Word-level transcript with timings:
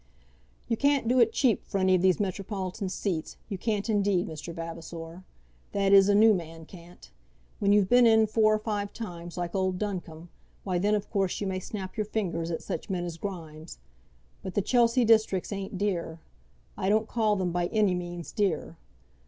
"You 0.67 0.77
can't 0.77 1.07
do 1.07 1.19
it 1.19 1.31
cheap 1.31 1.63
for 1.63 1.77
any 1.77 1.93
of 1.93 2.01
these 2.01 2.19
metropolitan 2.19 2.89
seats; 2.89 3.37
you 3.49 3.59
can't, 3.59 3.87
indeed, 3.87 4.27
Mr. 4.27 4.51
Vavasor. 4.51 5.23
That 5.73 5.93
is, 5.93 6.09
a 6.09 6.15
new 6.15 6.33
man 6.33 6.65
can't. 6.65 7.11
When 7.59 7.71
you've 7.71 7.87
been 7.87 8.07
in 8.07 8.25
four 8.25 8.55
or 8.55 8.57
five 8.57 8.93
times, 8.93 9.37
like 9.37 9.53
old 9.53 9.77
Duncombe, 9.77 10.29
why 10.63 10.79
then, 10.79 10.95
of 10.95 11.11
course, 11.11 11.39
you 11.39 11.45
may 11.45 11.59
snap 11.59 11.97
your 11.97 12.07
fingers 12.07 12.49
at 12.49 12.63
such 12.63 12.89
men 12.89 13.05
as 13.05 13.17
Grimes. 13.19 13.77
But 14.41 14.55
the 14.55 14.63
Chelsea 14.63 15.05
districts 15.05 15.51
ain't 15.51 15.77
dear. 15.77 16.19
I 16.75 16.89
don't 16.89 17.07
call 17.07 17.35
them 17.35 17.51
by 17.51 17.67
any 17.67 17.93
means 17.93 18.31
dear. 18.31 18.77